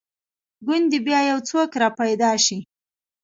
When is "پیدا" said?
1.99-2.31